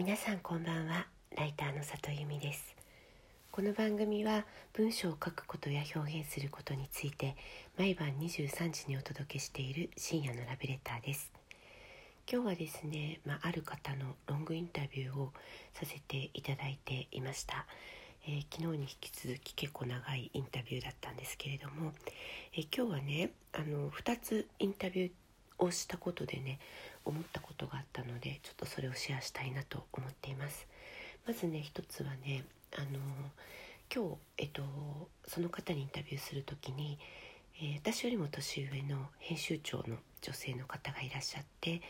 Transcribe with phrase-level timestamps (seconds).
[0.00, 1.06] 皆さんこんばんは。
[1.36, 2.74] ライターの里由美です。
[3.52, 7.36] この番組は文章を書くことや表現することについて
[7.76, 11.30] 毎晩23時にお届けしている深夜のラブレターです。
[12.32, 15.34] 今日はですね、まあ、ある方のロングインタビューを
[15.74, 17.66] させていただいていました、
[18.26, 21.92] えー、昨日に引き続き結構長いインタビューだったんですけれども、
[22.54, 25.10] えー、今日はねあの2つインタビュー
[25.60, 26.58] をしたことでね
[27.04, 30.66] 思ったことがあったのでちょっとそれをシェアしたいなと思っています。
[31.26, 32.44] まずね一つはね
[32.76, 32.98] あの
[33.92, 34.62] 今日、えっと、
[35.26, 36.96] その方にインタビューする時に、
[37.60, 41.82] えー、私よりも年上の編集長の女性の方がいらっしゃって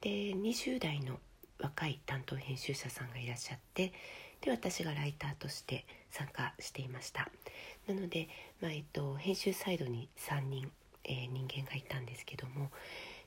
[0.00, 1.18] で20代の
[1.60, 3.92] 若い担当編集者さんがいらっしゃって
[4.40, 7.28] で私がライターとして参加していました。
[7.88, 8.28] なので、
[8.60, 10.70] まあえっと、編集サイドに3人、
[11.04, 12.70] えー、人間がいたんですけども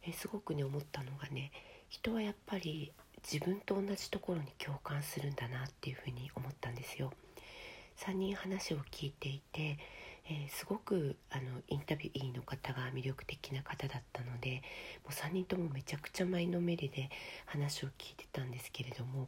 [0.03, 1.51] えすごくね思ったのがね
[1.89, 2.91] 人はやっぱり
[3.23, 7.11] 自分と同じところに共感するんだなっていうふうに思ったんですよ。
[7.97, 9.77] 3人話を聞いていて、
[10.27, 14.63] えー、すごくあのインタビューの方が魅力的な方だったので
[15.03, 17.09] もう3人ともめちゃくちゃ前のめりで
[17.45, 19.27] 話を聞いてたんですけれども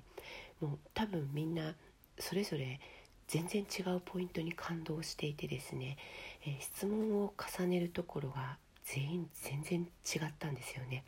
[0.60, 1.76] もう多分みんな
[2.18, 2.80] それぞれ
[3.28, 5.98] 全然違うポイントに感動していてですね、
[6.46, 11.04] えー、質問を重ねるところが全員全然違ったんですよね。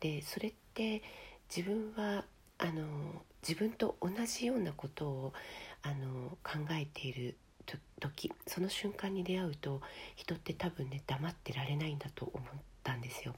[0.00, 1.02] でそれって
[1.54, 2.24] 自分は
[2.58, 5.32] あの自分と同じようなことを
[5.82, 7.36] あの考えている
[8.00, 9.80] 時その瞬間に出会うと
[10.16, 12.48] 人って多分ね黙ってられないんだと思っ
[12.82, 13.34] たんですよ。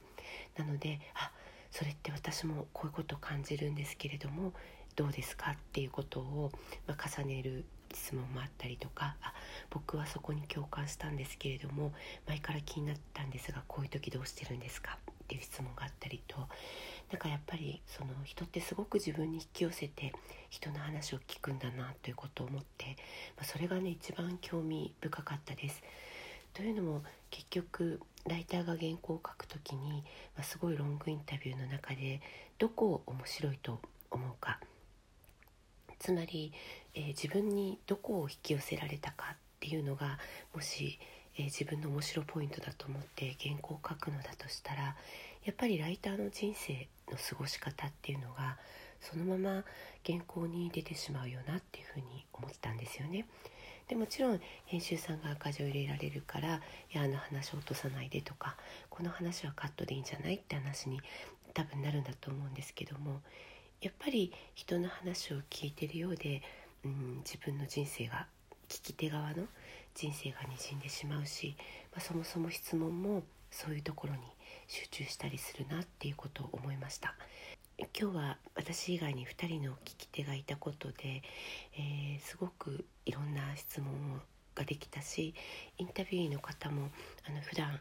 [0.57, 1.31] なのであ
[1.71, 4.53] それって私もこういうことを感じるんですけれども
[4.97, 6.51] どうですかっていうことを、
[6.87, 7.65] まあ、重ねる
[7.97, 9.33] 質問もあったりとかあ
[9.71, 11.93] 僕はそこに共感したんですけれども
[12.29, 14.99] 前から気になったんですがこういう時どうしてるんですか？
[15.25, 16.37] っていう質問があったりと
[17.11, 20.13] なんかやっぱりその人ってすごく自分に引き寄せて
[20.51, 22.97] 人の話を聞くんだなということを思って、
[23.37, 25.83] まあ、それがね一番興味深かったです。
[26.55, 30.05] というのも結局ライターが原稿を書く時に、
[30.37, 32.21] まあ、すごいロングインタビューの中で
[32.59, 34.59] どこを面白いと思うか
[35.99, 36.53] つまり、
[36.95, 40.19] えー、自分にどこを引き寄せられたかっていうのが
[40.55, 40.99] もし、
[41.37, 44.97] えー、自分の面白ポイントだと思って原稿を書くのだとしたら
[45.45, 48.59] やっぱりライターの人生の過ごし方っていうのが
[49.01, 49.65] そのまま
[50.05, 53.27] 原稿に出てしまうよなっていうふうに思ったんですよね。
[53.89, 56.61] でもちろん編集さんが赤字を入れられるから
[56.93, 58.57] 「いやあの話を落とさないで」とか
[58.91, 61.01] 「この話はカットでいいんじゃない?」って話に
[61.55, 63.23] 多分なるんだと思うんですけども
[63.81, 66.43] やっぱり人の話を聞いてるようで、
[66.85, 68.27] うん、自分の人生が
[68.69, 69.45] 聞き手側の
[69.95, 71.57] 人生がにじんでしまうし、
[71.93, 74.21] まあ、そもそも質問もそういうところに
[74.67, 77.15] 集中したりするなっていうことを思いました。
[77.79, 81.23] 今日は私以外に2人の聞き手がいたことで、
[81.77, 84.23] えー、すごくいろんな質問
[84.55, 85.35] ができたし
[85.77, 86.89] インタビューの方も
[87.29, 87.79] あの普段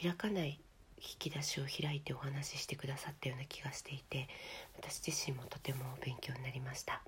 [0.00, 0.58] 開かない
[1.02, 4.28] 引き出しを開いてお話ししてくださったような気がしていて
[4.76, 7.02] 私自身もとても勉強になりました。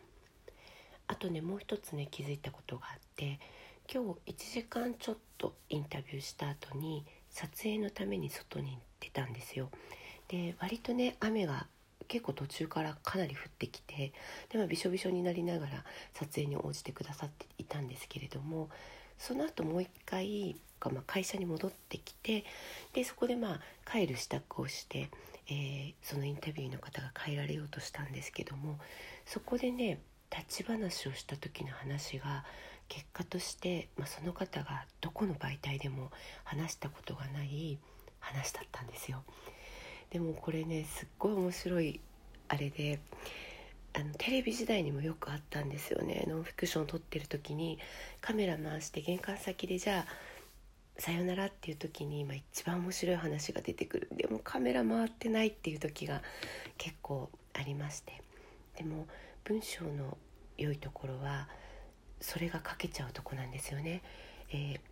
[1.09, 3.39] あとねもう一つね気づいたことがあって
[3.93, 9.71] 今日1時間ちょっとインタビューした後に撮影のために外に出たんですよ。
[10.29, 11.67] で割とね雨が
[12.09, 14.13] 結構途中からかなり降ってきて
[14.51, 18.69] で、ま、びしょびしょになりながら撮影に応じてくださっていたんですけれども
[19.23, 20.57] その後もう一回
[20.91, 22.45] まあ、会社に戻ってきて
[22.93, 25.11] でそこでまあ帰る支度をして、
[25.49, 28.81] えー、そのインタビューの方が帰られようとしたんですけども
[29.25, 30.01] そこでね
[30.37, 32.45] 立ち話をした時の話が
[32.89, 36.11] 結果として、まあ、その方がどこの媒体でも
[36.43, 37.79] 話したことがない
[38.19, 39.23] 話だったんですよ。
[40.11, 42.01] でもこれねすっごい面白い
[42.49, 42.99] あれで
[43.95, 46.25] あのテレビ時代にもよくあったんですよね。
[46.29, 47.79] ノンフィクションを撮ってる時に
[48.21, 54.09] カメラ回して玄関先でじゃあさよならっていう時に今一番面白い話が出てくる。
[54.13, 56.23] でもカメラ回ってないっていう時が
[56.79, 58.23] 結構ありまして。
[58.77, 59.07] でも
[59.45, 60.17] 文章の
[60.57, 61.49] 良いところは
[62.21, 64.03] それが書けちゃうとこなんですよね。
[64.51, 64.92] えー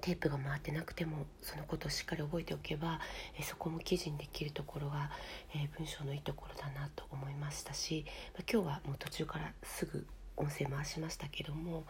[0.00, 3.00] テープが回ってなくてもそのことをしっかり覚えておけば、
[3.38, 5.10] えそこも記事にできるところが、
[5.54, 10.06] え、文章のいいところだなと思いましたし、ま、今日はもう途中からすぐ
[10.36, 11.84] 音声回しましたけども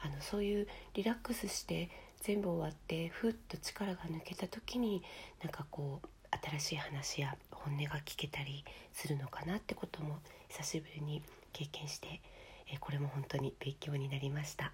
[0.00, 1.88] あのそういうリラックスして
[2.20, 5.02] 全部終わってふっと力が抜けた時に
[5.42, 6.08] なんかこう
[6.50, 11.22] 新しい話や本音が聞けたりするのかなってことも久しぶりに
[11.52, 12.20] 経験して
[12.68, 14.72] えこれも本当に勉強になりました。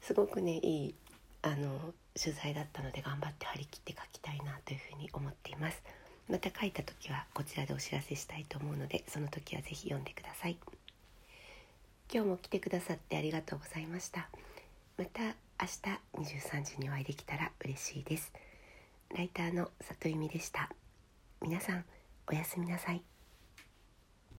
[0.00, 0.94] すごくねいい
[1.42, 5.82] あの取材だったので頑張って張り切って書きたいなというふうに思っています。
[6.28, 10.58] また書いた時はこちらでお知らせしたいと思うのでその時は是非読んでください。
[12.12, 14.28] 今日も来てくださってありがとうございました。
[14.96, 15.32] また明
[16.20, 18.32] 日23時にお会いできたら嬉しいです。
[19.14, 20.70] ライターの里由美でした。
[21.40, 21.84] 皆さん
[22.26, 23.02] おやすみなさい。